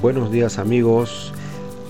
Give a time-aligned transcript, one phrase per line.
[0.00, 1.32] Buenos días amigos,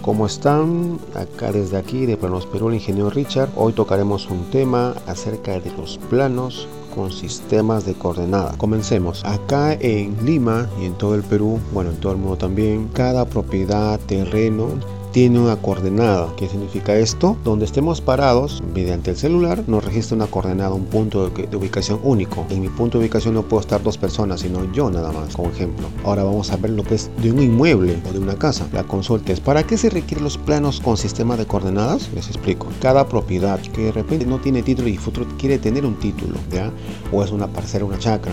[0.00, 0.98] ¿cómo están?
[1.14, 3.50] Acá desde aquí de Planos Perú el ingeniero Richard.
[3.54, 8.56] Hoy tocaremos un tema acerca de los planos con sistemas de coordenadas.
[8.56, 9.22] Comencemos.
[9.26, 13.26] Acá en Lima y en todo el Perú, bueno en todo el mundo también, cada
[13.26, 14.68] propiedad, terreno
[15.12, 16.34] tiene una coordenada.
[16.36, 17.36] ¿Qué significa esto?
[17.44, 22.46] Donde estemos parados, mediante el celular, nos registra una coordenada, un punto de, ubicación único.
[22.50, 25.50] En mi punto de ubicación no puedo estar dos personas, sino yo nada más, como
[25.50, 25.88] ejemplo.
[26.04, 28.66] Ahora vamos a ver lo que es de un inmueble o de una casa.
[28.72, 32.10] La consulta es, ¿para qué se requieren los planos con sistema de coordenadas?
[32.14, 32.68] Les explico.
[32.80, 36.72] Cada propiedad que de repente no tiene título y futuro quiere tener un título, ¿ya?
[37.12, 38.32] O es una parcela, una chacra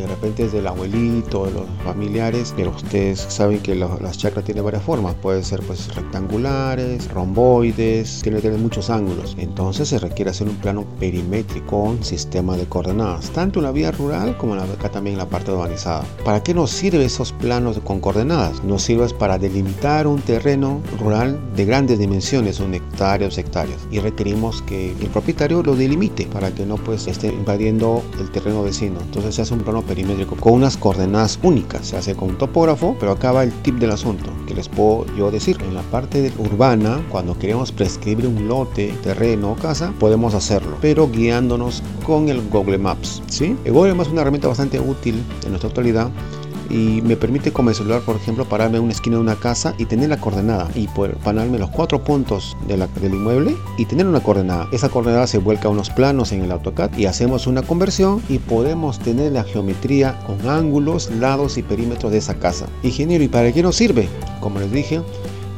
[0.00, 4.64] de repente es del abuelito, de los familiares, pero ustedes saben que las chakras tienen
[4.64, 9.36] varias formas, pueden ser pues rectangulares, romboides, tiene que tener muchos ángulos.
[9.38, 13.90] Entonces se requiere hacer un plano perimétrico con sistema de coordenadas, tanto en la vía
[13.90, 16.04] rural como en la, acá también en la parte urbanizada.
[16.24, 18.64] ¿Para qué nos sirven esos planos con coordenadas?
[18.64, 24.00] Nos sirve para delimitar un terreno rural de grandes dimensiones, un hectárea, dos hectáreas, y
[24.00, 28.98] requerimos que el propietario lo delimite para que no pues esté invadiendo el terreno vecino.
[29.00, 31.88] Entonces se hace un plano perimétrico con unas coordenadas únicas.
[31.88, 35.06] Se hace con un topógrafo, pero acá va el tip del asunto que les puedo
[35.16, 35.56] yo decir.
[35.62, 41.08] En la parte urbana, cuando queremos prescribir un lote, terreno o casa, podemos hacerlo, pero
[41.08, 43.22] guiándonos con el Google Maps.
[43.26, 43.56] ¿sí?
[43.64, 46.10] El Google Maps es una herramienta bastante útil en nuestra actualidad
[46.70, 49.74] y me permite con mi celular, por ejemplo, pararme en una esquina de una casa
[49.78, 54.20] y tener la coordenada y poder pararme los cuatro puntos del inmueble y tener una
[54.20, 54.68] coordenada.
[54.72, 58.38] Esa coordenada se vuelca a unos planos en el AutoCAD y hacemos una conversión y
[58.38, 62.66] podemos tener la geometría con ángulos, lados y perímetros de esa casa.
[62.82, 64.08] Ingeniero, ¿y para qué nos sirve?
[64.40, 65.00] Como les dije,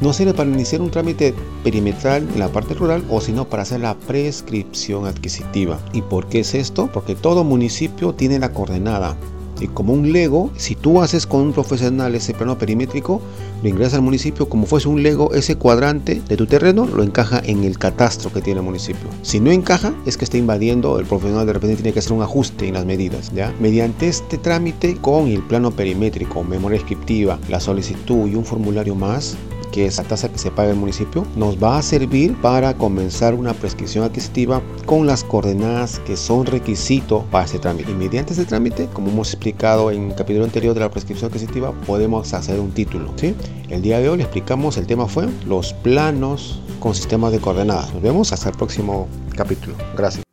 [0.01, 3.81] no sirve para iniciar un trámite perimetral en la parte rural o sino para hacer
[3.81, 5.79] la prescripción adquisitiva.
[5.93, 6.89] ¿Y por qué es esto?
[6.93, 9.17] Porque todo municipio tiene la coordenada
[9.61, 13.21] y como un Lego, si tú haces con un profesional ese plano perimétrico,
[13.63, 17.43] lo ingresas al municipio como fuese un Lego, ese cuadrante de tu terreno lo encaja
[17.45, 19.09] en el catastro que tiene el municipio.
[19.23, 22.23] Si no encaja, es que está invadiendo, el profesional de repente tiene que hacer un
[22.23, 23.33] ajuste en las medidas.
[23.35, 23.55] ¿ya?
[23.61, 29.37] Mediante este trámite, con el plano perimétrico, memoria descriptiva, la solicitud y un formulario más,
[29.73, 33.35] que es la tasa que se paga el municipio, nos va a servir para comenzar
[33.35, 37.91] una prescripción adquisitiva con las coordenadas que son requisito para este trámite.
[37.91, 41.73] Y mediante este trámite, como hemos explicado en el capítulo anterior de la prescripción adquisitiva,
[41.87, 43.13] podemos hacer un título.
[43.17, 43.35] ¿sí?
[43.69, 47.93] El día de hoy le explicamos, el tema fue los planos con sistemas de coordenadas.
[47.93, 49.07] Nos vemos hasta el próximo
[49.37, 49.75] capítulo.
[49.97, 50.30] Gracias.